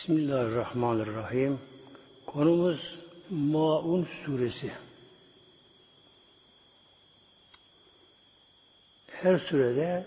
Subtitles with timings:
[0.00, 1.58] Bismillahirrahmanirrahim.
[2.26, 2.98] Konumuz
[3.30, 4.72] Maun suresi.
[9.06, 10.06] Her surede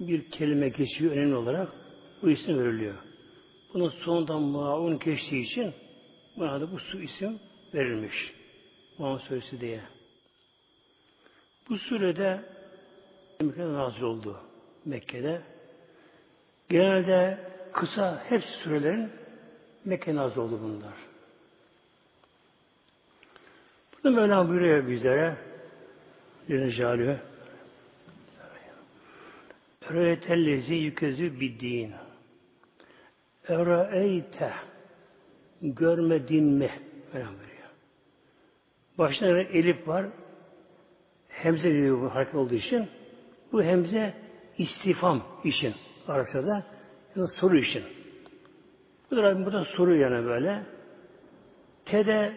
[0.00, 1.68] bir kelime geçiyor önemli olarak
[2.22, 2.94] bu isim veriliyor.
[3.74, 5.74] Bunun sonunda Maun geçtiği için
[6.36, 7.40] buna da bu su isim
[7.74, 8.32] verilmiş.
[8.98, 9.80] Maun suresi diye.
[11.68, 12.44] Bu surede
[13.40, 14.40] Mekke'de nazil oldu.
[14.84, 15.42] Mekke'de.
[16.68, 17.38] Genelde
[17.72, 19.10] kısa hepsi sürelerin
[19.84, 20.94] Mekke nazil oldu bunlar.
[23.92, 25.36] Burada Mevlam buyuruyor bizlere
[26.48, 27.16] Celle Celaluhu
[29.90, 31.94] Rö'etellezi yükezü biddin
[33.48, 34.52] Ere'eyte
[35.62, 36.70] Görmedin mi?
[37.14, 37.68] Mevlam buyuruyor.
[38.98, 40.06] Başına elif var.
[41.28, 42.88] Hemze diyor bu hareket olduğu için.
[43.52, 44.14] Bu hemze
[44.58, 45.74] istifam için
[46.08, 46.77] Arapçada
[47.26, 47.84] soru için.
[49.10, 50.62] Bu da burada soru yani böyle.
[51.84, 52.32] Tede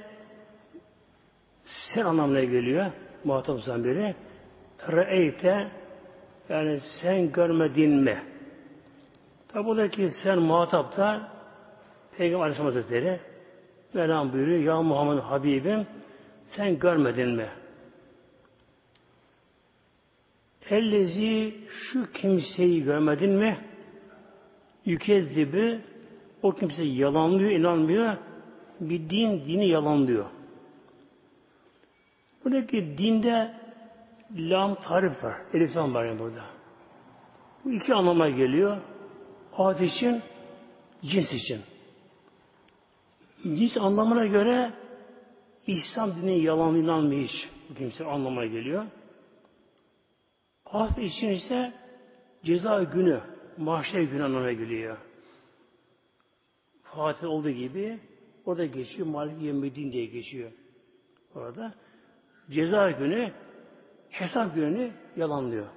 [1.93, 2.91] sen anlamına geliyor.
[3.23, 4.15] Muhatap biri.
[4.87, 5.67] Re'eyte
[6.49, 8.23] yani sen görmedin mi?
[9.47, 11.31] Tabi buradaki sen muhatap da
[12.17, 13.19] Peygamber Aleyhisselam Hazretleri
[13.93, 14.59] Mevlam buyuruyor.
[14.59, 15.87] Ya Muhammed Habibim
[16.55, 17.49] sen görmedin mi?
[20.69, 23.70] Ellezi şu kimseyi görmedin mi?
[24.85, 25.79] Yükezzibi
[26.41, 28.17] o kimse yalanlıyor, inanmıyor.
[28.79, 30.25] Bir din, dini yalanlıyor.
[32.45, 33.53] Buradaki dinde
[34.35, 35.35] lam tarif var.
[35.53, 36.43] Elif var yani burada.
[37.65, 38.77] Bu iki anlama geliyor.
[39.57, 40.21] Ad için,
[41.01, 41.61] cins için.
[43.43, 44.73] Cins anlamına göre
[45.67, 47.49] İslam dini yalan inanmıyor hiç.
[47.69, 48.85] Bu kimse anlamına geliyor.
[50.65, 51.73] As için ise
[52.43, 53.21] ceza günü,
[53.61, 54.97] mahşer günü anlamına geliyor.
[56.83, 57.99] Fatih olduğu gibi
[58.45, 59.07] orada geçiyor.
[59.07, 60.51] Malik Yemedin diye geçiyor.
[61.35, 61.73] Orada
[62.49, 63.33] ceza günü
[64.09, 65.67] hesap gününü yalanlıyor.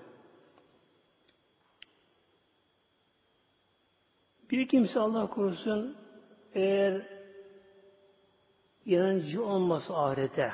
[4.51, 5.97] Bir kimse Allah korusun
[6.55, 7.07] eğer
[8.85, 10.53] inancı olmasa ahirete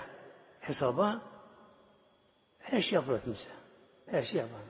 [0.60, 1.22] hesaba
[2.58, 3.48] her şey yapar kimse.
[4.06, 4.60] Her şey yapar.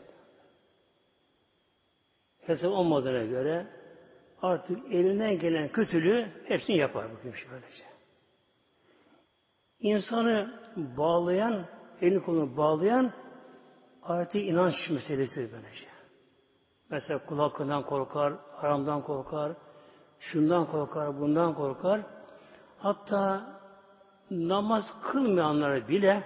[2.47, 3.67] Hesap olmadığına göre
[4.43, 7.85] artık elinden gelen kötülüğü hepsini yapar bu kimse böylece.
[9.81, 11.67] İnsanı bağlayan,
[12.01, 13.13] elini kolunu bağlayan
[14.03, 15.87] artık inanç meselesi böylece.
[16.91, 19.53] Mesela kul korkar, haramdan korkar,
[20.21, 22.01] şundan korkar, bundan korkar.
[22.79, 23.47] Hatta
[24.31, 26.23] namaz kılmayanlara bile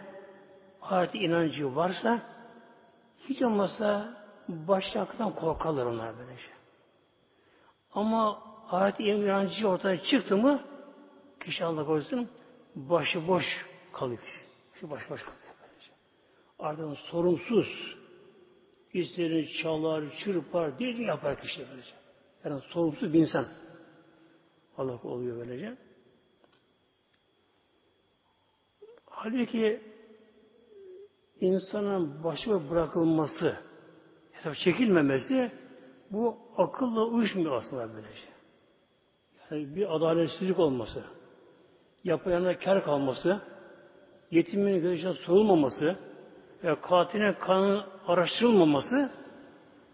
[0.82, 2.22] artık inancı varsa
[3.28, 4.14] hiç olmazsa
[4.48, 6.48] başlıktan korkarlar onlar böylece.
[7.92, 10.62] Ama ayet inancı ortaya çıktı mı
[11.40, 12.28] kişi Allah korusun
[12.74, 13.44] başı boş
[13.92, 14.44] kalıyor.
[14.74, 15.42] Şu baş boş kalıyor.
[15.62, 15.90] Böylece.
[16.58, 17.96] Ardından sorumsuz
[18.92, 21.94] isterini çalar, çırpar, deli yapar kişi böylece.
[22.44, 23.48] Yani sorumsuz bir insan.
[24.78, 25.76] Allah oluyor böylece.
[29.06, 29.80] Halbuki
[31.40, 33.56] insanın başına bırakılması,
[34.44, 35.52] hesap çekilmemesi
[36.10, 38.34] bu akılla uyuşmuyor aslında böylece.
[39.50, 41.04] Yani bir adaletsizlik olması,
[42.04, 43.40] yapayana kar kalması,
[44.30, 45.96] yetimin gözüne sorulmaması
[46.64, 49.10] ve katilin kanı araştırılmaması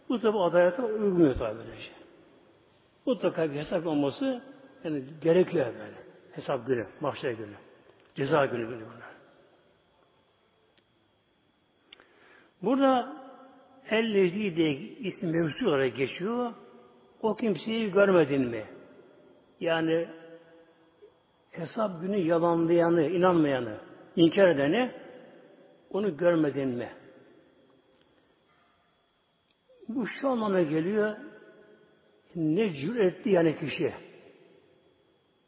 [0.08, 1.90] bu tabi adalete uymuyor tabi böylece.
[3.06, 4.42] Mutlaka bir hesap olması
[4.84, 6.00] yani gerekli böyle.
[6.32, 7.54] Hesap günü, mahşer günü,
[8.14, 9.10] ceza günü böyle bunlar.
[12.62, 13.19] Burada
[13.90, 16.52] Ellezi diye isim mevzu olarak geçiyor.
[17.22, 18.64] O kimseyi görmedin mi?
[19.60, 20.08] Yani
[21.50, 23.78] hesap günü yalanlayanı, inanmayanı,
[24.16, 24.90] inkar edeni
[25.90, 26.88] onu görmedin mi?
[29.88, 31.16] Bu şu anlama geliyor.
[32.34, 33.92] Ne cüretli yani kişi.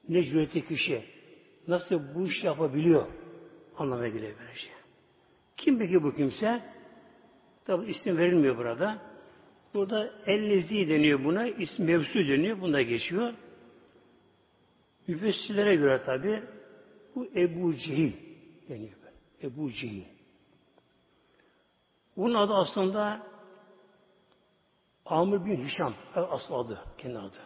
[0.08, 1.04] Ne cüretli kişi.
[1.68, 3.06] Nasıl bu iş yapabiliyor?
[3.78, 4.72] Anlamına geliyor böyle şey.
[5.56, 6.62] Kim peki bu kimse?
[7.66, 8.98] Tabi isim verilmiyor burada.
[9.74, 11.46] Burada ellezi deniyor buna.
[11.46, 12.60] İsim mevsu deniyor.
[12.60, 13.34] Bunda geçiyor.
[15.06, 16.42] Müfessirlere göre tabi
[17.14, 18.12] bu Ebu Cehil
[18.68, 18.96] deniyor.
[19.42, 20.04] Ebu Cehil.
[22.16, 23.26] Bunun adı aslında
[25.06, 25.94] Amr bin Hişam.
[26.14, 26.84] Aslı adı.
[26.98, 27.38] Kendi adı.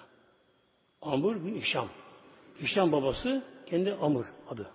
[1.02, 1.88] Amr bin Hişam.
[2.60, 4.70] Hişam babası kendi Amr adı.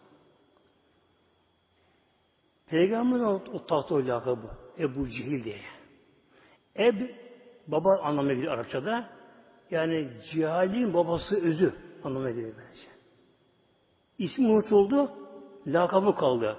[2.67, 4.49] Peygamberin o tahta o lakabı.
[4.79, 5.61] Ebu Cehil diye.
[6.75, 6.95] Eb,
[7.67, 9.09] baba anlamına geliyor Arapçada.
[9.71, 11.73] Yani cehalin babası özü
[12.03, 12.87] anlamına geliyor bence.
[14.17, 15.11] İsmi unutuldu,
[15.67, 16.57] lakabı kaldı.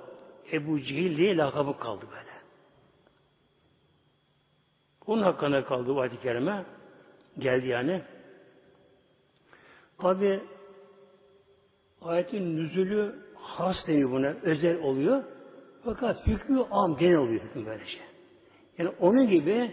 [0.52, 2.32] Ebu Cehil diye lakabı kaldı böyle.
[5.06, 6.64] Onun hakkında kaldı bu ayet-i kerime.
[7.38, 8.02] Geldi yani.
[9.98, 10.40] Tabi
[12.02, 15.24] ayetin nüzülü has deniyor buna, özel oluyor.
[15.84, 17.98] Fakat hükmü am genel oluyor hükmü böylece.
[18.78, 19.70] Yani onun gibi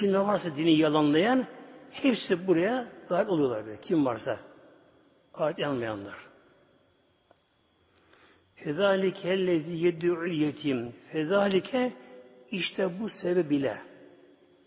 [0.00, 1.46] kim varsa dini yalanlayan
[1.90, 3.80] hepsi buraya dahil oluyorlar böyle.
[3.80, 4.40] Kim varsa.
[5.34, 6.14] Ayet yanmayanlar.
[8.54, 10.92] Fezalike ellezi yed'ül yetim.
[11.12, 11.92] Fezalike
[12.50, 13.78] işte bu sebebiyle.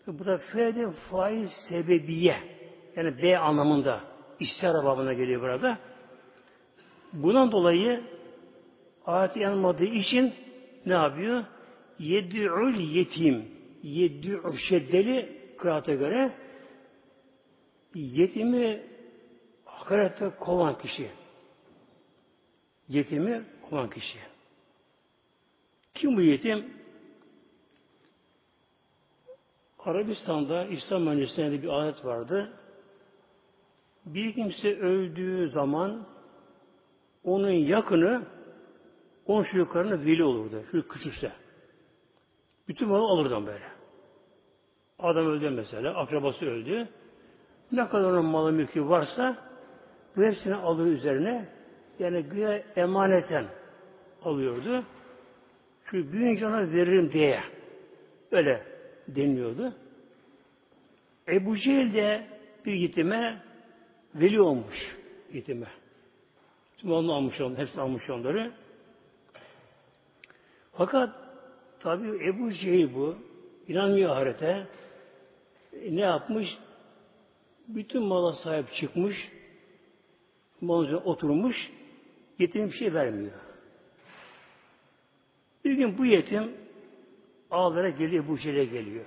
[0.06, 2.36] Bu da fede faiz sebebiye.
[2.96, 4.00] Yani B anlamında.
[4.40, 5.78] İstihara babına geliyor burada.
[7.12, 8.04] Bundan dolayı
[9.06, 10.34] ayet yanmadığı için
[10.86, 11.44] ne yapıyor?
[11.98, 13.48] Yed'ül yetim.
[13.82, 16.32] Yed'ül şeddeli kıraata göre
[17.94, 18.82] yetimi
[19.66, 21.10] ahirette kovan kişi.
[22.88, 24.18] Yetimi kovan kişi.
[25.94, 26.64] Kim bu yetim?
[29.78, 32.52] Arabistan'da İslam mühendisliğinde bir adet vardı.
[34.06, 36.06] Bir kimse öldüğü zaman
[37.24, 38.35] onun yakını
[39.26, 40.62] on çocuklarına veli olurdu.
[40.70, 41.32] Şu küçükse.
[42.68, 43.64] Bütün malı alırdan böyle.
[44.98, 46.88] Adam öldü mesela, akrabası öldü.
[47.72, 49.36] Ne kadar onun malı mülkü varsa
[50.16, 51.48] bu hepsini alır üzerine
[51.98, 53.46] yani güya emaneten
[54.22, 54.84] alıyordu.
[55.84, 57.40] Şu büyüyünce ona veririm diye
[58.32, 58.62] öyle
[59.08, 59.72] deniliyordu.
[61.28, 62.26] Ebu Cehil de
[62.66, 63.42] bir yetime
[64.14, 64.96] veli olmuş
[65.32, 65.66] yetime.
[66.78, 68.52] Tüm onu almış onları, hepsini almış onları.
[70.76, 71.10] Fakat
[71.80, 73.16] tabi Ebu Cehil bu,
[73.68, 74.66] inanmıyor ahirete.
[75.72, 76.58] E, ne yapmış?
[77.68, 79.28] Bütün mala sahip çıkmış,
[80.60, 81.56] malın oturmuş,
[82.38, 83.32] yetim bir şey vermiyor.
[85.64, 86.52] Bir gün bu yetim
[87.50, 89.04] ağlara geliyor, bu şeyle geliyor.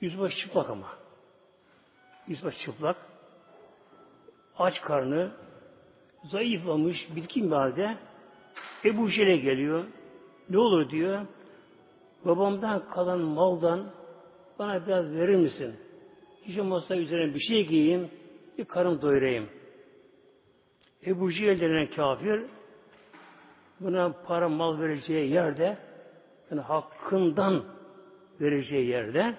[0.00, 0.88] Yüzbaşı çıplak ama.
[2.28, 2.96] Yüzbaşı çıplak.
[4.58, 5.30] Aç karnı,
[6.24, 7.96] zayıflamış, bitkin bir halde
[8.84, 9.84] Ebu Cehil'e geliyor.
[10.52, 11.26] Ne olur diyor.
[12.24, 13.90] Babamdan kalan maldan
[14.58, 15.74] bana biraz verir misin?
[16.42, 18.10] Hiç olmazsa üzerine bir şey giyeyim,
[18.58, 19.48] bir karım doyurayım.
[21.06, 22.42] Ebu Cehil denen kafir
[23.80, 25.78] buna para mal vereceği yerde
[26.50, 27.64] yani hakkından
[28.40, 29.34] vereceği yerde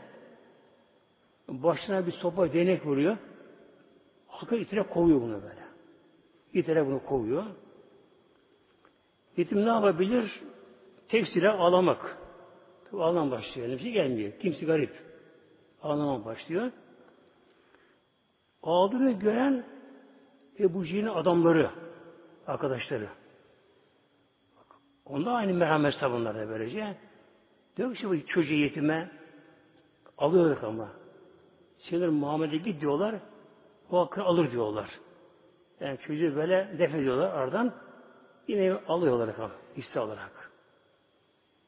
[1.47, 3.17] başına bir sopa denek vuruyor.
[4.27, 5.63] Hakkı itire kovuyor bunu böyle.
[6.53, 7.43] İtire bunu kovuyor.
[9.37, 10.41] Yetim ne yapabilir?
[11.13, 12.17] Tek silah ağlamak.
[12.91, 13.79] Tabi ağlam başlıyor.
[13.79, 14.31] Şey gelmiyor.
[14.39, 14.91] Kimse garip.
[15.83, 16.71] Ağlamak başlıyor.
[18.63, 19.65] Ağladığını gören
[20.59, 21.69] Ebu Cehil'in adamları,
[22.47, 23.09] arkadaşları.
[25.05, 26.97] Onda aynı merhamet savunlar da böylece.
[27.77, 29.11] Diyor ki bu çocuğu yetime
[30.17, 30.89] alıyorlar ama.
[31.89, 33.15] Şeyler Muhammed'e git diyorlar.
[33.91, 34.89] O hakkı alır diyorlar.
[35.79, 37.73] Yani çocuğu böyle def ediyorlar aradan.
[38.47, 40.42] Yine alıyorlar ama hisse olarak.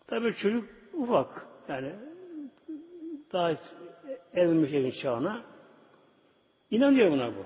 [0.07, 1.47] Tabii çocuk ufak.
[1.69, 1.91] Yani
[3.33, 3.57] daha
[4.33, 5.41] evlenmiş evin çağına.
[6.71, 7.45] İnanıyor buna bu.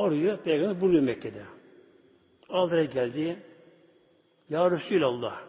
[0.00, 1.42] Arıyor, peygamber buluyor Mekke'de.
[2.48, 3.42] Aldır'a geldi.
[4.48, 5.40] Ya Resulallah,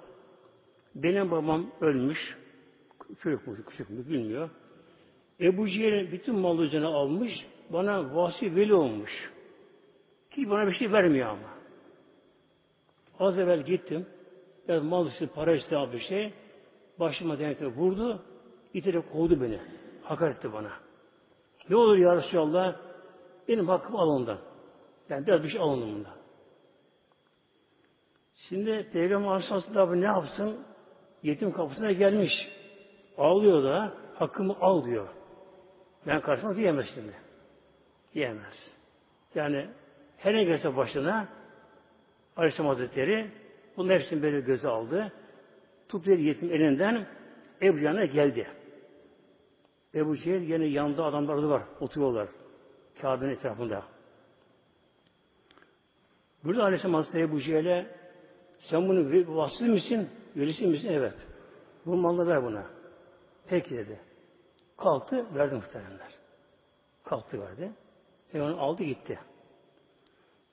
[0.95, 2.37] benim babam ölmüş.
[3.23, 4.49] Çocuk mu, küçük mü bilmiyor.
[5.39, 7.33] Ebu Cehil'in bütün malı üzerine almış.
[7.69, 9.31] Bana vasi veli olmuş.
[10.31, 11.49] Ki bana bir şey vermiyor ama.
[13.19, 14.05] Az evvel gittim.
[14.69, 16.33] Biraz mal üstü, para üstü bir şey.
[16.99, 18.21] Başıma denekle vurdu.
[18.73, 19.59] İterek kovdu beni.
[20.03, 20.71] Hakaret etti bana.
[21.69, 22.75] Ne olur ya Resulallah?
[23.47, 24.39] Benim hakkım al ondan.
[25.09, 26.13] Yani biraz bir şey alın bundan.
[28.35, 30.59] Şimdi Peygamber Aleyhisselatü ne yapsın?
[31.23, 32.33] Yetim kapısına gelmiş.
[33.17, 35.07] Ağlıyor da hakkımı al diyor.
[36.07, 37.13] Ben karşıma diyemez şimdi.
[38.13, 38.53] Diyemez.
[39.35, 39.69] Yani
[40.17, 41.27] her ne gelse başına
[42.37, 43.31] Aleyhisselam Hazretleri
[43.79, 45.11] bunun hepsini böyle göze aldı.
[45.89, 47.07] Tuttu yetim elinden
[47.61, 48.47] Ebu Cehil'e geldi.
[49.95, 51.63] Ebu Cehil yine yanında adamlar var.
[51.79, 52.27] Oturuyorlar.
[53.01, 53.83] Kabe'nin etrafında.
[56.43, 57.87] Burada Aleyhisselam Hazretleri Ebu Cehil'e
[58.59, 60.09] sen bunu vasıl mısın?
[60.35, 60.89] Velisi misin?
[60.91, 61.13] Evet.
[61.85, 62.65] Bu malı ver buna.
[63.47, 63.99] Peki dedi.
[64.77, 66.13] Kalktı, verdi muhtemelenler.
[67.03, 67.71] Kalktı verdi.
[68.33, 69.19] E onu aldı gitti.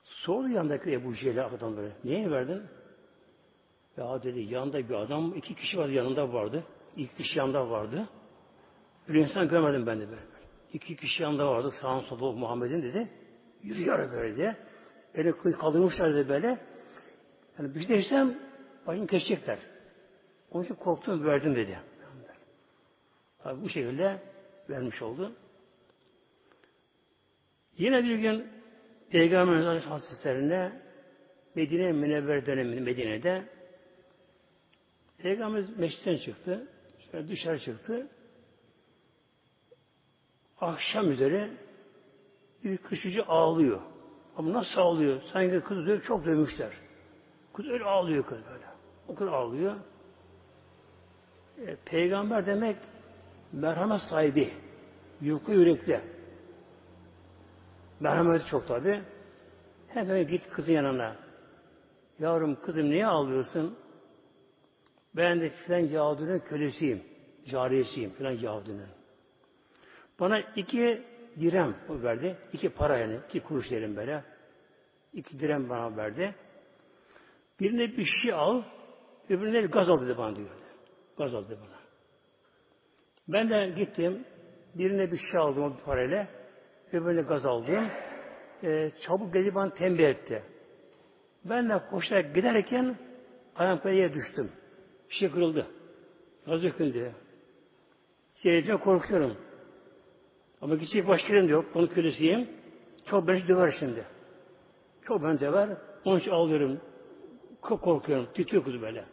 [0.03, 1.91] Sordu yanındaki Ebu Cehil'e adam böyle.
[2.03, 2.63] Niye verdin?
[3.97, 6.63] Ya dedi yanında bir adam, iki kişi vardı yanında vardı.
[6.95, 8.09] İlk kişi yanında vardı.
[9.07, 10.21] Bir insan görmedim ben de böyle.
[10.73, 11.73] İki kişi yanında vardı.
[11.81, 13.09] Sağın solu Muhammed'in dedi.
[13.63, 14.55] Yürüyor böyle diye.
[15.15, 16.57] Beni kaldırmışlar dedi böyle.
[17.59, 18.37] Yani bir şey desem
[18.87, 19.59] başını kesecekler.
[20.51, 21.79] Onun için korktum verdim dedi.
[23.43, 24.21] Tabi bu şekilde
[24.69, 25.31] vermiş oldu.
[27.77, 28.47] Yine bir gün
[29.09, 30.71] Peygamber Hazretlerine
[31.55, 33.56] Medine Münevver döneminde Medine'de
[35.17, 36.67] Peygamberimiz meşritten çıktı.
[37.11, 38.07] Şöyle dışarı çıktı.
[40.61, 41.49] Akşam üzere
[42.63, 43.81] bir kışıcı ağlıyor.
[44.37, 45.21] Ama nasıl ağlıyor?
[45.33, 46.71] Sanki kız diyor çok dövmüşler.
[47.53, 48.65] Kız öyle ağlıyor kız böyle.
[49.07, 49.75] O kadar ağlıyor.
[51.65, 52.77] E, peygamber demek
[53.53, 54.53] merhamet sahibi.
[55.21, 56.01] Yufka yürekli.
[57.99, 59.01] Merhamet çok tabi.
[59.87, 61.15] Hemen git kızın yanına.
[62.19, 63.77] Yavrum kızım niye ağlıyorsun?
[65.17, 67.03] Ben de filan Yahudi'nin kölesiyim.
[67.45, 68.87] Cariyesiyim filan Yahudi'nin.
[70.19, 71.01] Bana iki
[71.39, 72.37] direm verdi.
[72.53, 73.19] iki para yani.
[73.29, 74.23] iki kuruş diyelim böyle.
[75.13, 76.35] İki direm bana verdi.
[77.59, 78.63] Birine bir şey al,
[79.29, 80.49] öbürüne gaz al dedi bana diyor.
[81.17, 81.77] Gaz al dedi bana.
[83.27, 84.25] Ben de gittim,
[84.75, 86.27] birine bir şey aldım o parayla,
[86.91, 87.89] öbürüne gaz aldım.
[88.63, 90.43] Ee, çabuk gelip bana tembih etti.
[91.45, 92.95] Ben de koşarak giderken
[93.55, 94.51] ayağım düştüm.
[95.09, 95.67] Bir şey kırıldı.
[96.45, 97.11] Gaz döküldü.
[98.35, 99.37] Seyredince korkuyorum.
[100.61, 101.65] Ama gidecek başka yerim yok.
[101.75, 102.49] Onun kölesiyim.
[103.05, 104.05] Çok beni döver şimdi.
[105.05, 105.69] Çok beni döver.
[106.05, 106.81] Onun için ağlıyorum.
[107.69, 108.27] Çok korkuyorum.
[108.33, 109.05] Titriyor kız böyle.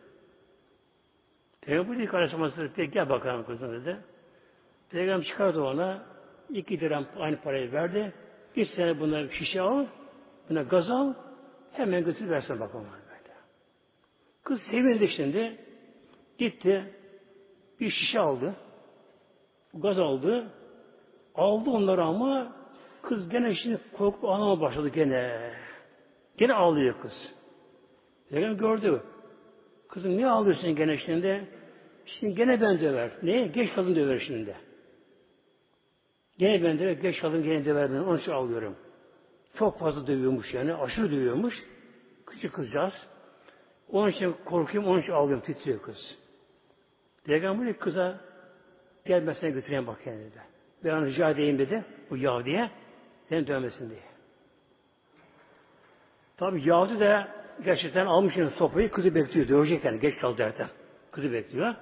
[1.61, 3.97] Peygamber ilk Aleyhisselam gel bakalım kızım dedi.
[4.91, 6.03] Peygamber çıkardı ona.
[6.51, 8.13] iki dirhem aynı parayı verdi.
[8.57, 9.87] Bir sene buna şişe al.
[10.51, 11.15] Buna gaz al.
[11.73, 12.87] Hemen götür versin bakalım.
[14.45, 15.64] Kız sevindi şimdi.
[16.39, 16.85] Gitti.
[17.81, 18.55] Bir şişe aldı.
[19.75, 20.47] Gaz aldı.
[21.35, 22.53] Aldı onları ama
[23.03, 25.51] kız gene şimdi korkup ağlama başladı gene.
[26.37, 27.35] Gene ağlıyor kız.
[28.31, 29.03] Peygamber gördü.
[29.89, 31.49] Kızım niye ağlıyorsun gene şimdi?
[32.07, 33.11] Şimdi gene ben döver.
[33.23, 33.47] Niye?
[33.47, 34.57] Geç kadın döver şimdi.
[36.39, 37.99] Gene ben döver, geç kadın gene döver ben.
[37.99, 38.77] Onun için ağlıyorum.
[39.59, 40.75] Çok fazla dövüyormuş yani.
[40.75, 41.55] Aşırı dövüyormuş.
[42.27, 42.93] Küçük kızcağız.
[43.89, 45.45] Onun için korkuyorum, onun için ağlıyorum.
[45.45, 46.19] Titriyor kız.
[47.25, 48.21] Peygamber kıza
[49.07, 50.41] gel ben seni götüreyim bak kendine de.
[50.85, 51.85] Ben rica edeyim dedi.
[52.11, 52.71] Bu Yahudi'ye.
[53.29, 54.01] Seni dövmesin diye.
[56.37, 57.27] Tabi Yahudi de
[57.65, 59.49] gerçekten almış sopayı kızı bekliyor.
[59.49, 60.01] Dövecek yani.
[60.01, 60.69] Geç kaldı derken.
[61.11, 61.75] Kızı bekliyor.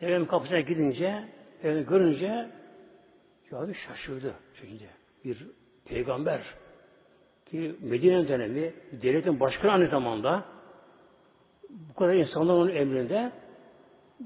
[0.00, 1.24] Efendim kapısına gidince
[1.58, 2.50] efendim görünce
[3.50, 4.34] Yahudi şaşırdı.
[4.60, 4.88] Şimdi
[5.24, 5.46] bir
[5.84, 6.40] peygamber
[7.46, 10.44] ki Medine dönemi devletin başkanı aynı zamanda
[11.70, 13.32] bu kadar insanlar onun emrinde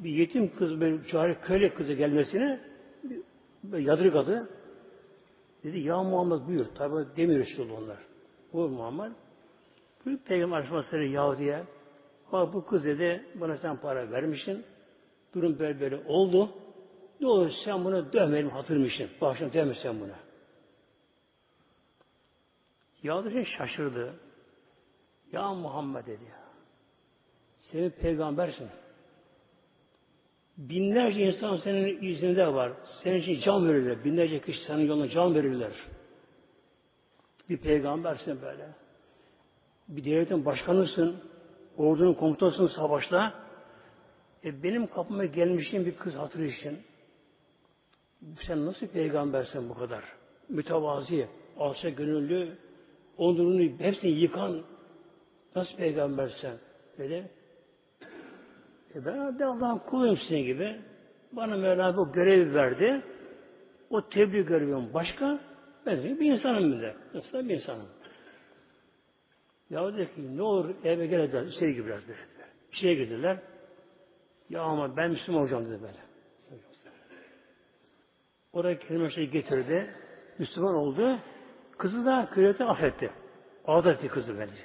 [0.04, 2.60] bir yetim kız, bir çare köle kızı gelmesini
[3.72, 4.48] yadırgadı.
[5.64, 6.66] Dedi ya Muhammed buyur.
[6.74, 7.98] Tabi demiyor işte onlar.
[8.52, 9.12] Buyur Muhammed.
[10.04, 11.64] Buyur Peygamber Aleyhisselatü Yahudi'ye
[12.32, 14.64] bak bu kız dedi bana sen para vermişsin.
[15.34, 16.52] Durum böyle böyle oldu.
[17.20, 19.08] Ne olur sen bunu dövmeyelim hatırmışsın.
[19.20, 20.16] Bağışına dövme sen buna.
[23.02, 24.14] Yahudi şaşırdı.
[25.32, 26.46] Ya Muhammed dedi ya.
[27.60, 28.68] Senin peygambersin.
[30.56, 32.72] Binlerce insan senin yüzünde var.
[33.02, 34.04] Senin için can verirler.
[34.04, 35.72] Binlerce kişi senin yoluna can verirler.
[37.48, 38.68] Bir peygambersin böyle.
[39.88, 41.16] Bir devletin başkanısın.
[41.76, 43.34] Ordunun komutasın savaşta.
[44.44, 46.78] E benim kapıma gelmişin bir kız hatırı için.
[48.46, 50.04] Sen nasıl peygambersin bu kadar?
[50.48, 52.58] Mütevazi, alçak gönüllü,
[53.16, 54.62] onurunu hepsini yıkan
[55.56, 56.58] nasıl peygambersen?
[56.98, 57.30] Dedi.
[58.96, 60.80] E ben de Allah'ın kuluyum sizin gibi.
[61.32, 63.02] Bana Mevla bu görevi verdi.
[63.90, 65.40] O tebliğ görevim başka.
[65.86, 66.96] Ben de bir insanım bir de.
[67.14, 67.88] Nasıl bir insanım.
[69.70, 71.42] Ya dedi ki ne olur eve gel dediler.
[71.42, 72.48] İçeri gir biraz dediler.
[72.72, 73.38] İçeri girdiler.
[74.50, 75.98] Ya ama ben Müslüman olacağım dedi böyle.
[78.52, 79.90] Oraya kelime şey getirdi.
[80.38, 81.18] Müslüman oldu.
[81.78, 83.10] Kızı da kürete affetti.
[83.66, 84.62] Azat etti kızı bence.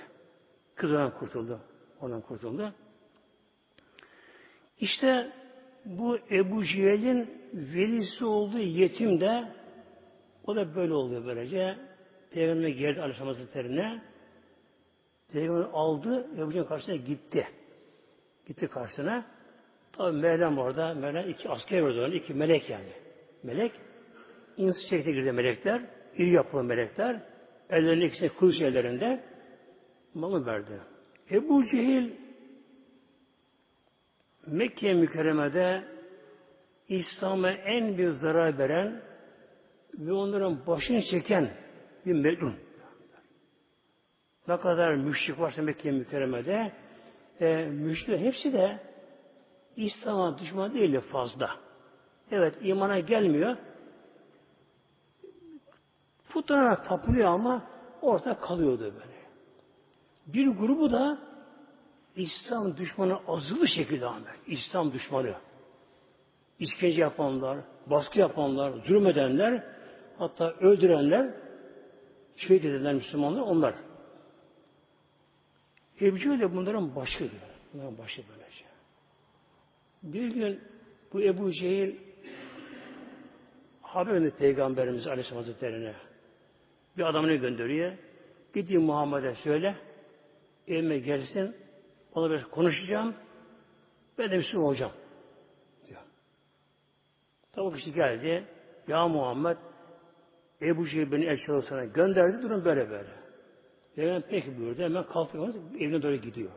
[0.76, 1.60] Kız ondan kurtuldu.
[2.02, 2.74] Ondan kurtuldu.
[4.82, 5.32] İşte
[5.86, 9.44] bu Ebu Cehil'in velisi olduğu yetim de
[10.46, 11.76] o da böyle oluyor böylece.
[12.32, 14.02] Peygamber geldi Aleyhisselam Hazretleri'ne.
[15.34, 17.48] Peygamber aldı, Ebu Cehil'in karşısına gitti.
[18.48, 19.26] Gitti karşısına.
[19.94, 22.92] Tabi Mevlam orada, Mevlam iki asker ona, iki melek yani.
[23.44, 23.72] Melek,
[24.58, 25.82] insan şekline girdi melekler,
[26.18, 27.22] iri yapılı melekler,
[27.70, 29.24] ellerinin ikisini kılıç ellerinde
[30.14, 30.82] malı verdi.
[31.32, 32.12] Ebu Cehil
[34.48, 35.84] Mekke mükerremede
[36.90, 39.02] İslam'a en büyük zarar veren
[39.94, 41.50] ve onların başını çeken
[42.06, 42.56] bir melun.
[44.48, 46.72] Ne kadar müşrik varsa Mekke mükerremede
[47.40, 48.80] e, müşrik hepsi de
[49.76, 51.50] İslam'a düşman değil fazla.
[52.32, 53.58] Evet imana gelmiyor.
[56.30, 57.66] Putlarına tapınıyor ama
[58.02, 59.22] orada kalıyordu böyle.
[60.28, 61.31] Bir grubu da
[62.16, 64.36] İslam düşmanı azılı şekilde amel.
[64.48, 65.36] İslam düşmanı.
[66.60, 69.64] İşkence yapanlar, baskı yapanlar, zulmedenler,
[70.18, 71.34] hatta öldürenler,
[72.38, 73.76] şehit edilen Müslümanlar onlar.
[76.02, 77.30] Ebu de bunların başı.
[77.74, 78.66] Bunların başı böylece.
[80.04, 80.62] Bir gün
[81.14, 81.96] bu Ebu Cehil
[83.82, 85.94] haber verdi Peygamberimiz Aleyhisselam Hazretleri'ne.
[86.98, 87.94] Bir adamını gönderiyor.
[88.54, 89.76] Gideyim Muhammed'e söyle.
[90.68, 91.56] Evime gelsin.
[92.16, 93.16] Ona biraz konuşacağım.
[94.18, 94.92] Ben de Müslüman olacağım.
[95.88, 96.02] Diyor.
[97.54, 98.44] Tabi kişi geldi.
[98.88, 99.58] Ya Muhammed
[100.62, 102.42] Ebu Cehil beni elçi sana gönderdi.
[102.42, 103.10] Durum böyle böyle.
[103.96, 104.82] Peygamber peki buyurdu.
[104.82, 105.54] Hemen kalkıyor.
[105.80, 106.52] Evine doğru gidiyor.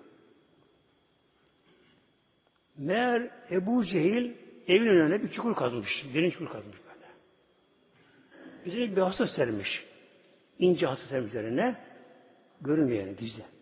[2.76, 4.34] Meğer Ebu Cehil
[4.66, 6.04] evin önüne bir çukur kazmış.
[6.14, 7.06] Derin çukur kazmış böyle.
[8.66, 9.84] Üzerine bir hasta sermiş.
[10.58, 11.76] İnce hasta sermiş üzerine.
[12.60, 13.53] Görünmüyor yani gizli.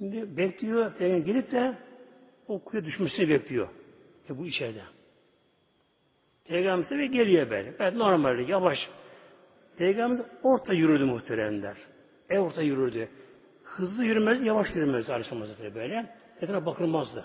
[0.00, 0.92] Şimdi bekliyor.
[0.92, 1.74] Peygamber gelip de
[2.48, 3.68] o kuya düşmesini bekliyor.
[4.30, 4.82] E bu içeride.
[6.44, 7.74] Peygamber de geliyor böyle.
[7.78, 8.78] Evet normal yavaş.
[9.78, 11.76] Peygamber orta yürüdü muhteremler.
[12.30, 13.08] E orta yürüdü.
[13.64, 16.06] Hızlı yürümez, yavaş yürümez Aleyhisselam Hazretleri böyle.
[16.36, 17.24] Etrafına bakılmazdı.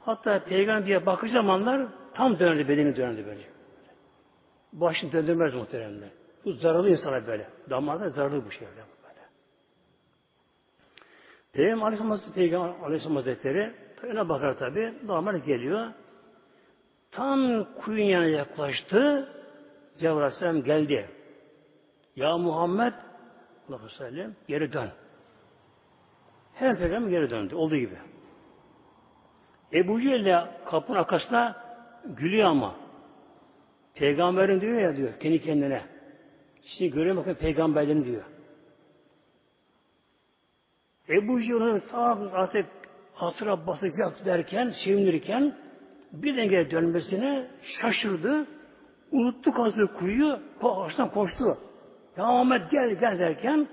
[0.00, 3.42] Hatta peygamber bakış zamanlar tam dönerdi, bedeni dönerdi böyle.
[4.72, 6.08] Başını döndürmez muhteremler.
[6.44, 7.48] Bu zararlı insana böyle.
[7.70, 8.95] Damarda zararlı bu şey böyle.
[11.56, 13.72] Peygamber Aleyhisselam Hazretleri, Peygamber Aleyhisselam Hazretleri
[14.02, 14.94] öne bakar tabi.
[15.08, 15.86] Damar geliyor.
[17.10, 19.28] Tam kuyun yanına yaklaştı.
[19.98, 21.08] Cebrail Aleyhisselam geldi.
[22.16, 22.92] Ya Muhammed
[23.68, 24.88] Allah'a sellem geri dön.
[26.54, 27.54] Her peygamber geri döndü.
[27.54, 27.96] Olduğu gibi.
[29.72, 31.56] Ebu Cehil kapının arkasına
[32.04, 32.74] gülüyor ama.
[33.94, 35.82] Peygamberin diyor ya diyor kendi kendine.
[36.62, 38.22] Şimdi görüyor bakın peygamberlerin diyor.
[41.08, 42.66] Ebu Cehil'in tam artık
[43.14, 45.54] hasıra basacak derken, sevinirken
[46.12, 47.46] bir denge dönmesine
[47.80, 48.46] şaşırdı.
[49.12, 51.58] Unuttu kazdığı kuyu, ağaçtan koştu.
[52.16, 53.68] Ya Ahmet gel gel derken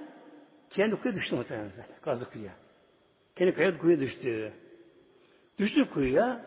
[0.69, 1.71] kendi kuyuya düştü muhtemelen.
[2.01, 2.51] Kazık kuyuya.
[3.35, 4.53] Kendi kayıp kuyuya düştü.
[5.59, 6.45] Düştü kuyuya.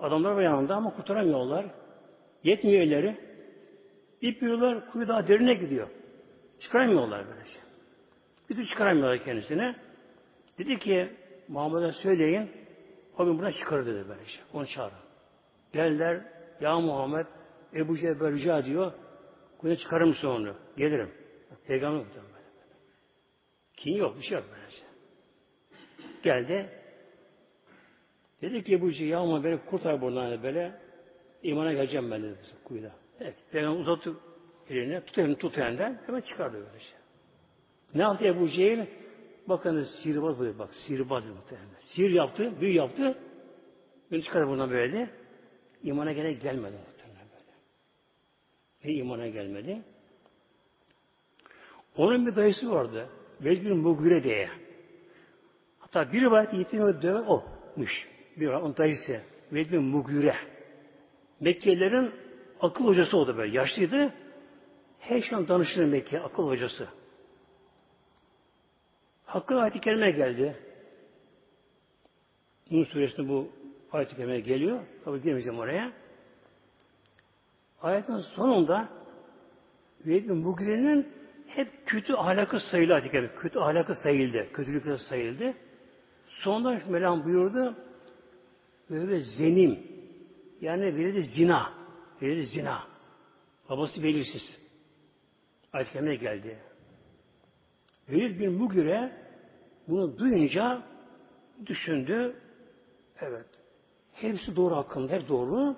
[0.00, 1.66] Adamlar var yanında ama kurtaramıyorlar.
[2.44, 3.16] Yetmiyor elleri.
[4.20, 5.88] İp yiyorlar, kuyu daha derine gidiyor.
[6.60, 7.58] Çıkaramıyorlar böylece.
[8.50, 9.74] Bir de çıkaramıyorlar kendisine.
[10.58, 11.08] Dedi ki
[11.48, 12.50] Muhammed'e söyleyin
[13.18, 14.38] o gün buradan çıkarır dedi böylece.
[14.52, 14.98] Onu çağırın.
[15.72, 16.20] Geldiler
[16.60, 17.26] ya Muhammed
[17.74, 18.92] Ebu Cehber rica ediyor.
[19.58, 20.54] Kuyuya çıkarır mısın onu?
[20.76, 21.10] Gelirim.
[21.66, 22.32] Peygamber muhtemelen.
[23.76, 24.82] Kim yok, bir şey yok böylece.
[26.22, 26.70] Geldi.
[28.42, 30.80] Dedi ki Ebu Cehil ya ama beni kurtar buradan böyle.
[31.42, 32.92] İmana geleceğim ben dedi kuyuda.
[33.20, 33.34] Evet.
[33.52, 34.14] Peygamber uzattı
[34.70, 36.94] elini, tut elini tut elinden, hemen çıkardı böylece.
[37.94, 38.86] Ne yaptı Ebu Cehil?
[39.48, 40.74] Bakın sihirbaz böyle bak.
[40.74, 41.68] Sihirbaz muhtemelen.
[41.80, 43.18] Sihir yaptı, büyü yaptı.
[44.12, 45.10] Beni çıkardı buradan böyle.
[45.82, 47.52] İmana gene gelmedi muhtemelen böyle.
[48.84, 49.82] Ve imana gelmedi.
[51.96, 53.08] Onun bir dayısı vardı.
[53.40, 54.48] Velid bin Mugire diye.
[55.78, 58.08] Hatta bir rivayet yetimi döven olmuş.
[58.36, 59.20] Bir rivayet onun dayısı.
[59.52, 60.36] Velid bin Mugire.
[61.40, 62.10] Mekkelilerin
[62.60, 63.56] akıl hocası oldu böyle.
[63.56, 64.12] Yaşlıydı.
[64.98, 66.88] Her şeyden danışır Mekke akıl hocası.
[69.32, 70.56] Hakkı ayet-i kerime geldi.
[72.70, 73.48] Nur suresinde bu
[73.92, 74.80] ayet-i kerime geliyor.
[75.04, 75.92] Tabi girmeyeceğim oraya.
[77.82, 78.88] Ayetin sonunda
[80.06, 81.08] Velid bin Mugire'nin
[81.46, 83.34] hep kötü ahlakı sayıldı ayet kerime.
[83.34, 84.52] Kötü ahlakı sayıldı.
[84.52, 85.54] Kötülükler sayıldı.
[86.26, 87.74] Sonunda Mevlam buyurdu
[88.90, 89.78] böyle zenim
[90.60, 91.72] yani verildi zina.
[92.22, 92.82] Verildi zina.
[93.68, 94.58] Babası belirsiz.
[95.72, 96.58] Ayet-i geldi.
[98.08, 99.21] Velid bin Mugire
[99.92, 100.82] bunu duyunca
[101.66, 102.36] düşündü.
[103.20, 103.46] Evet.
[104.12, 105.12] Hepsi doğru hakkında.
[105.12, 105.76] Hep doğru.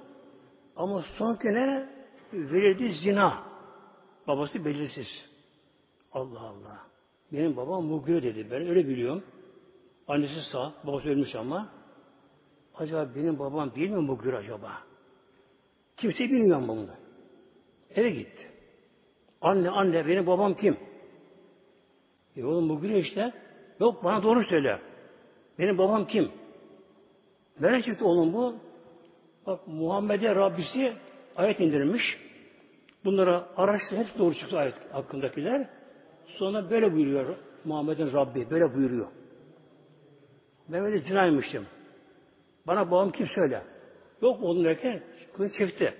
[0.77, 1.89] Ama son güne
[2.33, 3.45] verildi zina.
[4.27, 5.07] Babası belirsiz.
[6.13, 6.81] Allah Allah.
[7.33, 8.51] Benim babam Mugire dedi.
[8.51, 9.25] Ben öyle biliyorum.
[10.09, 11.69] Annesi sağ, babası ölmüş ama.
[12.75, 14.73] Acaba benim babam bilmiyor mu Mugire acaba?
[15.97, 16.91] Kimse bilmiyor ama bunu.
[17.91, 18.51] Eve gitti.
[19.41, 20.77] Anne, anne, benim babam kim?
[22.37, 23.33] E oğlum Mugire işte.
[23.81, 24.79] Yok bana doğru söyle.
[25.59, 26.31] Benim babam kim?
[27.61, 28.57] Nereye çıktı oğlum bu?
[29.47, 30.93] Bak Muhammed'e Rabbisi
[31.37, 32.03] ayet indirmiş.
[33.05, 34.01] Bunlara araştırın.
[34.01, 35.69] Hepsi doğru çıktı ayet hakkındakiler.
[36.27, 38.51] Sonra böyle buyuruyor Muhammed'in Rabbi.
[38.51, 39.07] Böyle buyuruyor.
[40.73, 41.67] Öyle zinaymıştım.
[42.67, 43.63] Bana babam kim söyle?
[44.23, 45.03] Yok oğlum derken
[45.37, 45.95] kılıç çekti.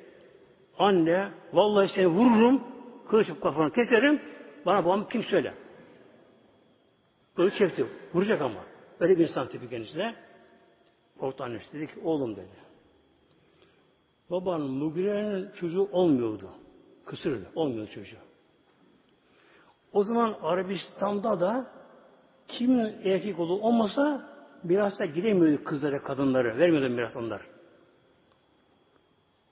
[0.79, 2.63] Anne vallahi seni vururum
[3.11, 4.21] kılıç kafanı keserim
[4.67, 5.55] bana babam kim söyle?
[7.37, 7.87] Kılıç çekti.
[8.15, 8.61] Vuracak ama.
[9.01, 10.15] Öyle bir insan tipi kendisine.
[11.21, 12.65] Korktu annesi dedi ki oğlum dedi.
[14.31, 16.51] Babanın Mugire'nin çocuğu olmuyordu.
[17.05, 17.51] Kısırdı.
[17.55, 18.17] Olmuyor çocuğu.
[19.93, 21.67] O zaman Arabistan'da da
[22.49, 24.31] kimin erkek olduğu olmasa
[24.65, 26.59] mirasta giremiyordu kızlara, kadınları.
[26.59, 27.43] Vermiyordu miras onlar.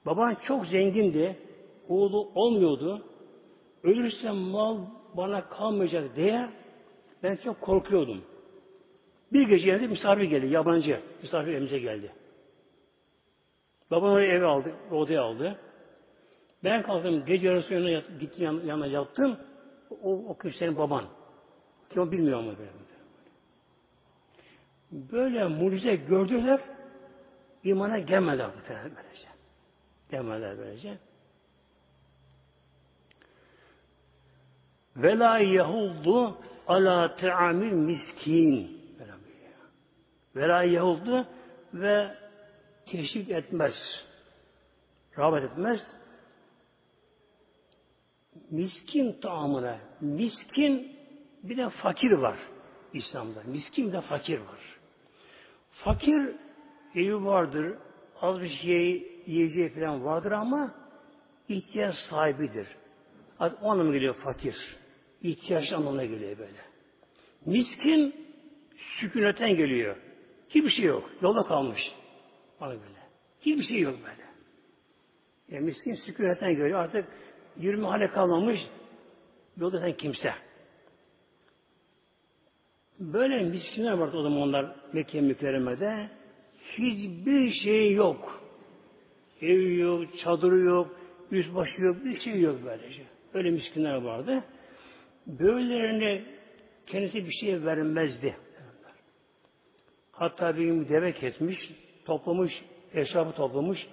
[0.05, 1.37] Baban çok zengindi.
[1.87, 3.05] Oğlu olmuyordu.
[3.83, 4.77] Ölürse mal
[5.17, 6.49] bana kalmayacak diye
[7.23, 8.23] ben çok korkuyordum.
[9.33, 11.01] Bir gece yanında misafir geldi, yabancı.
[11.21, 12.11] Misafir evimize geldi.
[13.91, 15.59] Babam eve aldı, odaya aldı.
[16.63, 19.37] Ben kalktım, gece yarısı yanına yat, gittim yan, yanına yattım.
[20.03, 21.05] O, o kişi senin baban.
[21.89, 22.71] Ki o bilmiyor ama böyle.
[24.91, 26.59] Böyle mucize gördüler,
[27.63, 29.27] imana gelmediler böylece.
[30.11, 30.97] Gelmediler böylece.
[34.95, 38.83] Ve la yehuldu ala teamil miskin.
[40.35, 41.27] Ve la yehuldu
[41.73, 42.15] ve
[42.85, 43.73] teşvik etmez.
[45.17, 45.79] Rağbet etmez.
[48.51, 49.79] Miskin taamına.
[50.01, 50.97] Miskin
[51.43, 52.37] bir de fakir var
[52.93, 53.43] İslam'da.
[53.45, 54.77] Miskin de fakir var.
[55.71, 56.35] Fakir
[56.95, 57.77] evi vardır.
[58.21, 60.75] Az bir şey yiyeceği falan vardır ama
[61.49, 62.67] ihtiyaç sahibidir.
[63.39, 64.77] O anlamına geliyor fakir.
[65.23, 66.57] İhtiyaç anlamına geliyor böyle.
[67.45, 68.15] Miskin
[68.99, 69.95] sükuneten geliyor.
[70.49, 71.09] Hiçbir şey yok.
[71.21, 71.81] Yolda kalmış.
[72.61, 73.03] Bana böyle.
[73.41, 74.23] Hiçbir şey yok böyle.
[75.49, 76.79] Yani miskin sükuneten geliyor.
[76.79, 77.05] Artık
[77.57, 78.59] yürüme hale kalmamış.
[79.57, 80.33] Yolda sen kimse.
[82.99, 86.09] Böyle miskinler vardı o zaman onlar Mekke mükerremede.
[86.77, 88.43] Hiçbir şey yok.
[89.41, 90.95] Ev yok, çadırı yok,
[91.31, 93.03] yüzbaşı yok, bir şey yok böylece.
[93.33, 94.43] Öyle miskinler vardı.
[95.27, 96.25] Böylelerine
[96.85, 98.35] kendisi bir şey vermezdi.
[100.11, 101.57] Hatta bir gün deve kesmiş,
[102.05, 103.87] toplamış, eşrafı toplamış.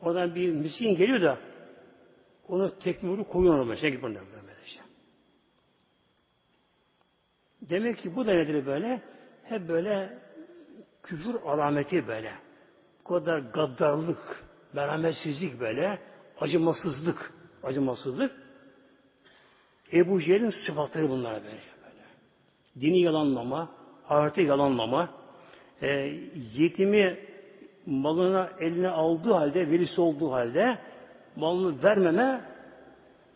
[0.00, 1.38] Oradan bir miskin geliyor da
[2.48, 3.88] onu tekmuru koyuyor ona mesela.
[3.88, 4.80] Gidip böylece.
[7.62, 9.02] Demek ki bu da nedir böyle?
[9.44, 10.18] Hep böyle
[11.02, 12.32] küfür alameti böyle.
[13.00, 15.98] Bu kadar gaddarlık, merhametsizlik böyle,
[16.40, 18.32] acımasızlık, acımasızlık.
[19.92, 21.60] Ebu Cehil'in sıfatları bunlar böyle.
[22.80, 23.68] Dini yalanlama,
[24.08, 25.08] ahireti yalanlama,
[25.82, 25.88] e,
[26.54, 27.18] yetimi
[27.86, 30.78] malına eline aldığı halde, velisi olduğu halde
[31.36, 32.40] malını vermeme,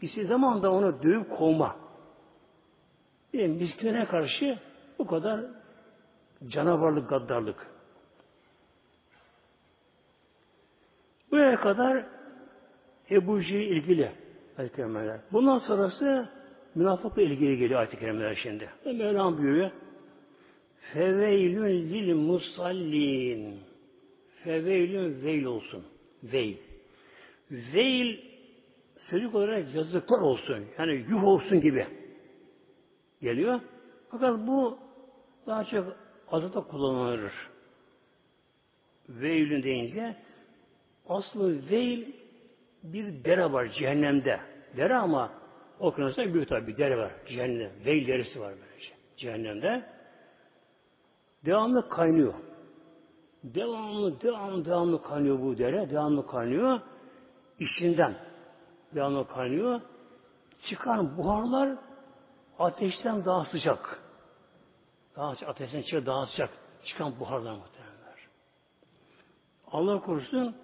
[0.02, 1.76] istediği zaman da onu dövüp kovma.
[3.32, 4.58] Bir miskine karşı
[4.98, 5.40] bu kadar
[6.48, 7.66] canavarlık, gaddarlık.
[11.30, 12.04] Buraya kadar
[13.10, 14.12] Ebu Cehil ilgili.
[15.32, 16.28] Bundan sonrası
[16.74, 18.70] münafıkla ilgili geliyor ayet-i kerimeler şimdi.
[18.86, 19.70] Ve Mevlam buyuruyor.
[20.92, 23.60] Feveylün lil musallin.
[24.44, 25.84] Feveylün veil olsun.
[26.22, 26.56] Veil.
[27.50, 28.20] Veil
[29.10, 30.64] sözlük olarak yazıklar olsun.
[30.78, 31.86] Yani yuh olsun gibi
[33.22, 33.60] geliyor.
[34.10, 34.78] Fakat bu
[35.46, 35.96] daha çok
[36.28, 37.32] azıta kullanılır.
[39.08, 40.16] Veilün deyince
[41.08, 42.12] aslı veil
[42.82, 44.40] bir dere var cehennemde.
[44.76, 45.43] Dere ama
[45.80, 47.12] okyanusta büyük tabi dere var.
[47.28, 47.70] Cehennem.
[47.84, 48.94] Veil deresi var böylece.
[49.16, 49.84] Cehennemde.
[51.44, 52.34] Devamlı kaynıyor.
[53.44, 55.90] Devamlı, devamlı, devamlı kaynıyor bu dere.
[55.90, 56.80] Devamlı kaynıyor.
[57.58, 58.16] İçinden
[58.94, 59.80] devamlı kaynıyor.
[60.68, 61.78] Çıkan buharlar
[62.58, 64.02] ateşten daha sıcak.
[65.16, 66.50] Daha ateşten çıkan daha sıcak.
[66.84, 68.28] Çıkan buharlar muhtemelenler.
[69.66, 70.56] Allah korusun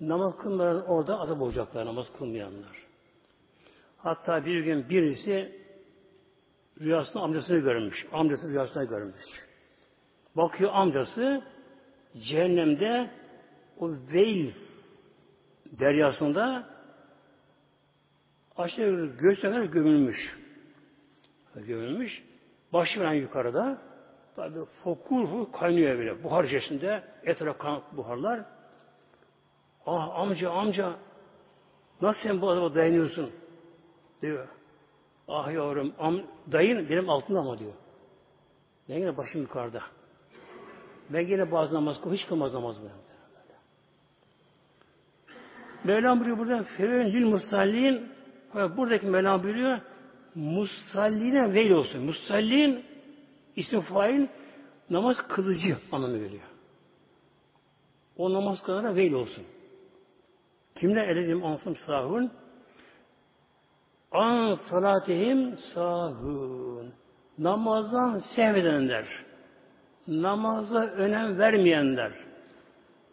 [0.00, 2.79] namaz kılmayan orada azap olacaklar namaz kılmayanlar.
[4.02, 5.60] Hatta bir gün birisi
[6.80, 8.06] rüyasında amcasını görmüş.
[8.12, 9.24] Amcası rüyasında görmüş.
[10.36, 11.42] Bakıyor amcası
[12.28, 13.10] cehennemde
[13.78, 14.52] o veil
[15.66, 16.68] deryasında
[18.56, 20.40] aşağı göğsüne gömülmüş
[21.54, 22.24] gömülmüş.
[22.72, 23.78] Başı veren yukarıda.
[24.36, 26.24] Tabi fokur kaynıyor böyle.
[26.24, 28.40] Buhar içerisinde etraf kan buharlar.
[29.86, 30.92] Ah amca amca
[32.02, 33.30] nasıl sen bu adama dayanıyorsun?
[34.22, 34.48] Diyor.
[35.28, 37.72] Ah yavrum am, dayın benim altında ama diyor.
[38.88, 39.82] Ben yine başım yukarıda.
[41.10, 42.92] Ben yine bazı namaz kıl, hiç kılmaz namaz böyle.
[45.84, 48.12] Mevlam buyuruyor burada Fevenzül Musallin
[48.54, 49.80] buradaki Mevlam buyuruyor
[50.34, 52.00] Musalline veil olsun.
[52.00, 52.84] Musallin
[53.56, 54.26] isim fail
[54.90, 56.42] namaz kılıcı anlamı veriyor.
[58.16, 59.44] O namaz kılana veil olsun.
[60.80, 62.32] Kimler eledim ansım sahun?
[64.12, 66.92] An salatihim sahun.
[67.38, 69.06] Namazdan sevmedenler.
[70.06, 72.12] Namaza önem vermeyenler.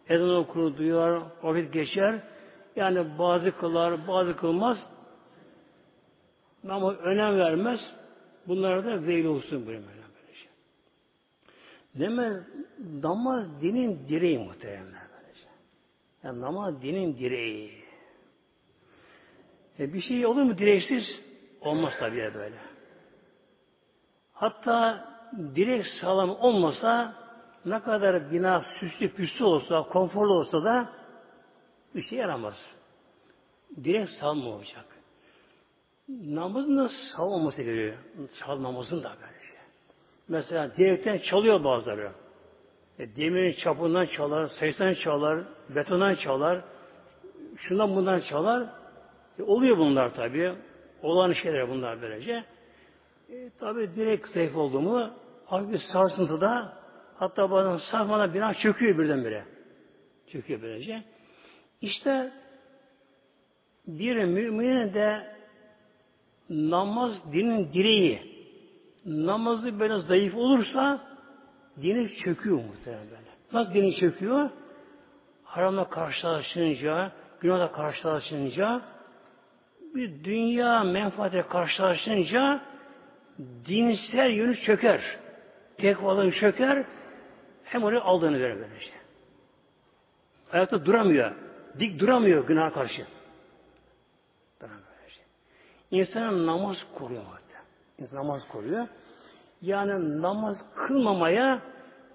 [0.08, 2.20] Ezan okur, duyar, vakit geçer.
[2.76, 4.78] Yani bazı kılar, bazı kılmaz.
[6.64, 7.80] Namaz önem vermez.
[8.48, 10.48] Bunlara da veil olsun böyle böylece.
[11.94, 12.42] Demez,
[13.02, 15.48] namaz dinin direği muhteremler böylece.
[16.24, 17.87] Yani namaz dinin direği.
[19.78, 21.04] E bir şey olur mu direksiz?
[21.60, 22.56] Olmaz tabii böyle.
[24.32, 25.08] Hatta
[25.54, 27.14] direk sağlam olmasa
[27.64, 30.88] ne kadar bina süslü püslü olsa, konforlu olsa da
[31.94, 32.54] bir şey yaramaz.
[33.84, 34.84] Direk sağlam olacak.
[36.08, 37.96] Namazın da sağlam olması gerekiyor.
[38.38, 39.56] Çal namazın da böyle şey.
[40.28, 42.12] Mesela direkten çalıyor bazıları.
[42.98, 46.60] E, demirin çapından çalar, sayısından çalar, betondan çalar,
[47.56, 48.77] şundan bundan çalar.
[49.38, 50.52] E, oluyor bunlar tabii.
[51.02, 52.44] Olan şeyler bunlar böylece.
[53.28, 55.10] E, tabii direkt zayıf oldu mu
[55.46, 56.72] hafif bir sarsıntıda
[57.18, 59.44] hatta bazen sarmadan bina çöküyor birdenbire.
[60.32, 61.02] Çöküyor böylece.
[61.80, 62.32] İşte
[63.86, 65.36] bir müminin de
[66.50, 68.38] namaz dinin direği.
[69.06, 71.00] Namazı böyle zayıf olursa
[71.82, 73.28] dini çöküyor muhtemelen böyle.
[73.52, 74.50] Nasıl dini çöküyor?
[75.44, 78.82] Haramla karşılaşınca, günahla karşılaşınca,
[79.98, 82.60] bir dünya menfaate karşılaşınca
[83.68, 85.00] dinsel yönü çöker.
[85.78, 86.84] Tekvalığı çöker.
[87.64, 88.90] Hem onu aldığını verir böylece.
[90.52, 91.32] Ayakta duramıyor.
[91.78, 93.06] Dik duramıyor günah karşı.
[95.90, 97.22] İnsanın namaz koruyor.
[97.98, 98.86] İnsan namaz koruyor.
[99.62, 101.60] Yani namaz kılmamaya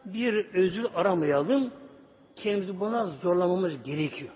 [0.06, 1.72] bir özür aramayalım.
[2.36, 4.32] Kendimizi buna zorlamamız gerekiyor.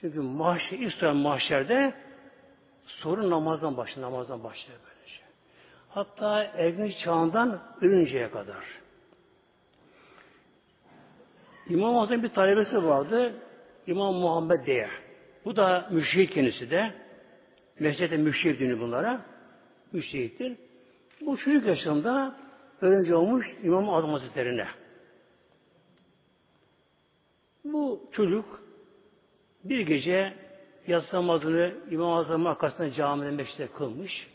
[0.00, 1.94] Çünkü mahşer, İsrail mahşerde
[2.86, 4.10] sorun namazdan başlıyor.
[4.10, 5.14] Namazdan başlıyor böylece.
[5.14, 5.24] Şey.
[5.88, 8.64] Hatta ergenlik çağından ölünceye kadar.
[11.68, 13.34] İmam Azam bir talebesi vardı.
[13.86, 14.88] İmam Muhammed diye.
[15.44, 16.94] Bu da müşrihit kendisi de.
[17.80, 19.20] Mescide müşrihit dini bunlara.
[19.92, 20.56] Müşrihittir.
[21.20, 22.36] Bu çocuk yaşında
[22.80, 24.66] öğrenci olmuş İmam Azam Hazretleri'ne.
[27.64, 28.65] Bu çocuk
[29.68, 30.32] bir gece
[30.86, 34.26] yatsı namazını İmam Azam'ın arkasında camide meşride kılmış.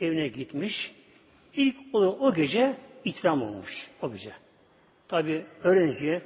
[0.00, 0.92] Evine gitmiş.
[1.54, 3.70] İlk o, o gece ikram olmuş.
[4.02, 4.32] O gece.
[5.08, 6.22] Tabi öğrenci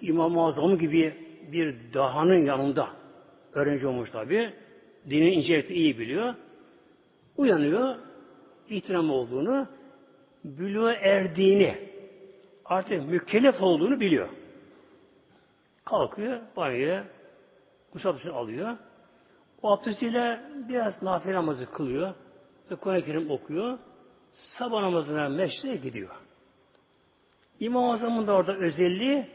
[0.00, 1.14] İmam-ı Azam gibi
[1.52, 2.88] bir dahanın yanında
[3.52, 4.52] öğrenci olmuş tabi.
[5.10, 6.34] Dinin incelikte iyi biliyor.
[7.36, 7.96] Uyanıyor.
[8.68, 9.66] İhtiram olduğunu,
[10.44, 11.78] bülüğe erdiğini,
[12.64, 14.28] artık mükellef olduğunu biliyor.
[15.84, 17.04] Kalkıyor, banyoya,
[17.92, 18.76] Gusül abdestini alıyor.
[19.62, 22.14] O abdestiyle biraz nafile namazı kılıyor.
[22.70, 23.78] Ve Kur'an-ı Kerim okuyor.
[24.58, 26.14] Sabah namazına meşreye gidiyor.
[27.60, 29.26] İmam Azam'ın da orada özelliği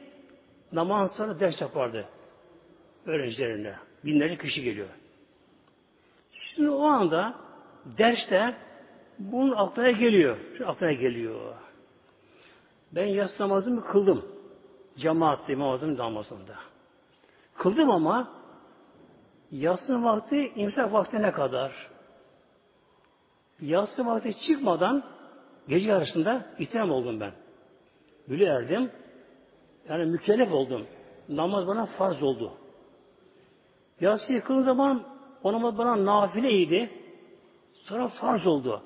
[0.72, 2.06] namaz sonra ders yapardı.
[3.06, 3.76] Öğrencilerine.
[4.06, 4.88] Binlerce kişi geliyor.
[6.32, 7.36] Şimdi o anda
[7.98, 8.56] derste
[9.20, 10.38] bunun aklına geliyor.
[10.58, 11.56] Şu aklına geliyor.
[12.92, 14.26] Ben yas namazımı kıldım.
[14.98, 16.56] Cemaatle İmam namazında.
[17.58, 18.41] Kıldım ama
[19.52, 21.72] Yatsı vakti imsak vaktine kadar.
[23.62, 25.04] Yatsı vakti çıkmadan
[25.68, 27.32] gece arasında ihtiram oldum ben.
[28.30, 28.92] Bülü erdim.
[29.90, 30.88] Yani mükellef oldum.
[31.30, 32.54] Namaz bana farz oldu.
[34.02, 35.04] Yatsı yıkıldığı zaman
[35.44, 36.90] o namaz bana nafileydi.
[37.74, 38.82] Sonra farz oldu.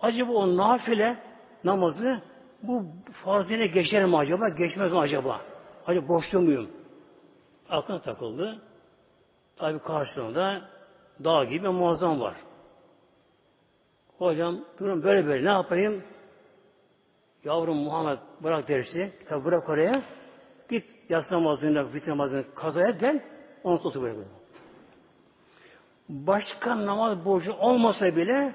[0.00, 1.16] Acaba o nafile
[1.64, 2.22] namazı
[2.62, 2.86] bu
[3.24, 4.48] farzine geçer mi acaba?
[4.48, 5.40] Geçmez mi acaba?
[5.86, 6.70] Acaba boşluğu muyum?
[7.68, 8.62] Aklına takıldı.
[9.62, 10.60] Tabi karşılığında
[11.24, 12.36] dağ gibi muazzam var.
[14.18, 16.02] Hocam durum böyle böyle ne yapayım?
[17.44, 20.02] Yavrum Muhammed bırak dersi, tabi bırak oraya.
[20.70, 23.24] Git yatsı namazını, vitir namazını kazaya gel,
[23.64, 24.20] onu tutu böyle.
[26.08, 28.54] Başka namaz borcu olmasa bile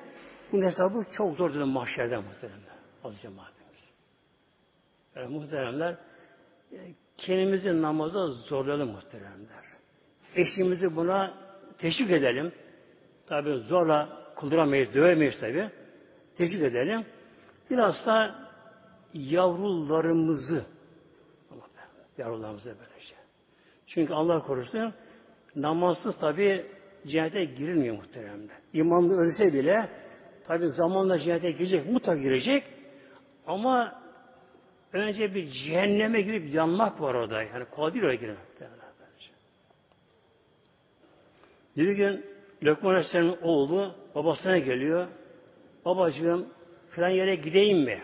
[0.51, 2.77] bu hesabı çok zor dedim mahşerden muhteremler.
[3.03, 3.93] Aziz cemaatimiz.
[5.15, 5.95] Yani muhteremler
[7.17, 9.66] kendimizi namaza zorlayalım muhteremler
[10.35, 11.33] eşliğimizi buna
[11.77, 12.51] teşvik edelim.
[13.27, 15.69] Tabi zorla kıldıramayız, dövemeyiz tabi.
[16.37, 17.05] Teşvik edelim.
[17.69, 18.35] Biraz da
[19.13, 20.65] yavrularımızı
[22.17, 23.15] yavrularımızı böylece.
[23.87, 24.93] Çünkü Allah korusun
[25.55, 26.65] namazsız tabi
[27.07, 28.53] cennete girilmiyor muhteremde.
[28.73, 29.89] İmanlı ölse bile
[30.47, 32.63] tabi zamanla cennete girecek, mutlaka girecek.
[33.47, 34.01] Ama
[34.93, 37.43] önce bir cehenneme girip yanmak var orada.
[37.43, 38.37] Yani kolay değil oraya girmek.
[41.77, 42.25] Bir gün
[42.63, 45.07] Lokman Aleyhisselam'ın oğlu babasına geliyor.
[45.85, 46.47] Babacığım
[46.89, 48.03] filan yere gideyim mi?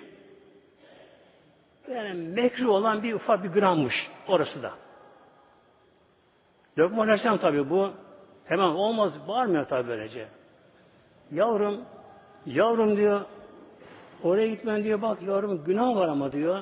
[1.92, 3.94] Yani mekruh olan bir ufak bir grammış
[4.28, 4.72] orası da.
[6.78, 7.92] Lokman Aleyhisselam tabi bu
[8.46, 10.28] hemen olmaz bağırmıyor tabi böylece.
[11.32, 11.82] Yavrum,
[12.46, 13.22] yavrum diyor
[14.24, 16.62] oraya gitmen diyor bak yavrum günah var ama diyor.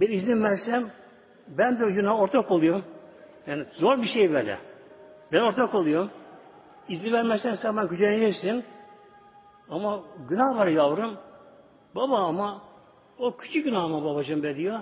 [0.00, 0.90] Bir izin versem
[1.48, 2.84] ben de günah ortak oluyorum.
[3.46, 4.58] Yani zor bir şey böyle.
[5.32, 6.10] Ben ortak oluyorum.
[6.88, 8.64] İzin vermezsen sen bana güceneceksin.
[9.70, 11.16] Ama günah var yavrum.
[11.94, 12.62] Baba ama
[13.18, 14.80] o küçük günah mı babacığım be diyor.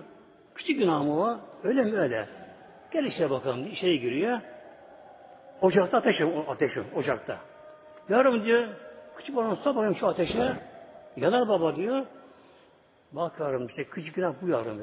[0.54, 1.38] Küçük günah mı o?
[1.62, 2.28] Öyle mi öyle?
[2.92, 3.66] Gel işe bakalım.
[3.66, 4.40] İçeri giriyor.
[5.60, 6.16] Ocakta ateş
[6.48, 7.38] ateş ocakta.
[8.08, 8.68] Yavrum diyor,
[9.16, 10.56] küçük olanı sokmayayım şu ateşe.
[11.16, 12.06] Yanar baba diyor.
[13.12, 14.82] Bak yavrum işte küçük günah bu yavrum.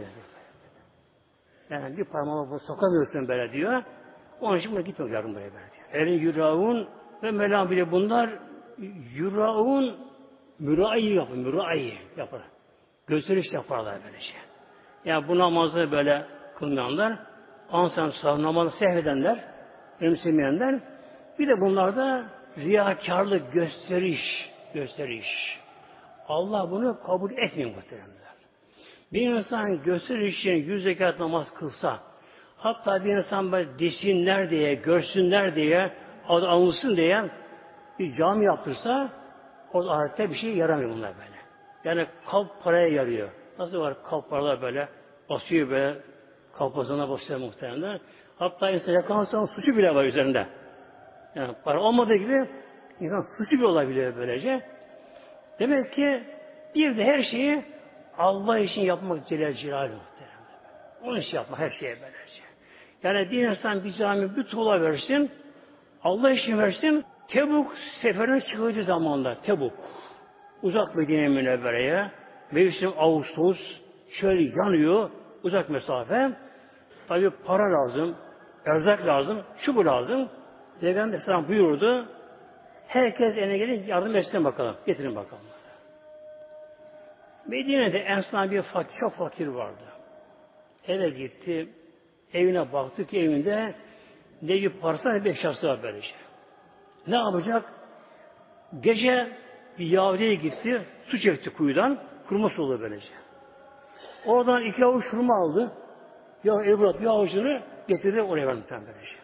[1.70, 3.84] Yani bir parmağını sokamıyorsun böyle diyor.
[4.42, 6.04] Onun için buna gitmiyor yavrum buraya böyle.
[6.04, 6.88] Elin yuraun
[7.24, 8.30] ve melam bile bunlar
[9.16, 9.98] yuraun
[10.60, 12.42] mürai yapar, mürai yapar.
[13.08, 14.34] Gösteriş yaparlar böylece.
[15.06, 16.26] Yani bu namazı böyle
[16.60, 17.20] kılmayanlar,
[17.72, 19.44] ansan namazı sehvedenler,
[20.00, 20.80] önemsemeyenler,
[21.40, 22.26] bir de bunlarda
[22.58, 25.60] riyakarlık, gösteriş, gösteriş.
[26.28, 28.22] Allah bunu kabul etmiyor muhteremler.
[29.14, 32.00] Bir insan gösteriş için yüz zekat namaz kılsa,
[32.62, 35.92] hatta bir insan böyle desinler diye, görsünler diye,
[36.28, 37.24] adı anılsın diye
[38.00, 39.10] bir cami yaptırsa,
[39.74, 41.42] o ahirette bir şey yaramıyor bunlar böyle.
[41.84, 43.30] Yani kalp paraya yarıyor.
[43.60, 44.90] Nasıl var kalp paralar böyle
[45.30, 46.00] basıyor böyle
[46.58, 48.00] kalp basına basıyor muhtemelen.
[48.40, 50.48] Hatta insan yakalansa suçu bile var üzerinde.
[51.36, 52.50] Yani para olmadığı gibi
[53.00, 54.62] insan suçu bile olabiliyor böylece.
[55.60, 56.24] Demek ki
[56.76, 57.66] bir de her şeyi
[58.18, 60.32] Allah için yapmak Celal Celal muhtemelen.
[61.04, 62.51] Onun için yapmak her şeye böylece.
[63.04, 65.32] Yani bir insan bir cami bir tuğla versin,
[66.04, 69.74] Allah için versin, Tebuk seferine çıkıcı zamanda Tebuk.
[70.62, 72.12] Uzak Medine Münevvere'ye.
[72.52, 73.58] Mevsim Ağustos.
[74.10, 75.10] Şöyle yanıyor.
[75.44, 76.32] Uzak mesafe.
[77.08, 78.16] Tabi para lazım.
[78.66, 79.42] Erzak lazım.
[79.58, 80.30] Şu lazım.
[80.82, 82.06] Peygamber Aleyhisselam buyurdu.
[82.88, 84.76] Herkes eline gelin yardım etsin bakalım.
[84.86, 85.44] Getirin bakalım.
[87.48, 89.84] Medine'de Ensar bir fakir, çok fakir vardı.
[90.88, 91.70] Eve gitti.
[92.34, 93.76] Evine baktı ki evinde
[94.42, 96.12] ne bir parça ne bir eşyası var böylece.
[97.08, 97.74] Ne yapacak?
[98.80, 99.38] Gece
[99.80, 103.14] bir Yahudi'ye gitti, su çekti kuyudan, kurma su oldu böylece.
[104.26, 105.72] Oradan iki avuç hurma aldı.
[106.44, 109.22] Ya evlat bir avucunu getirdi oraya verdi böylece.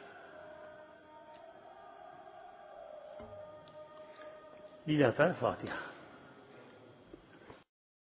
[4.87, 5.96] Lillahi Fatiha.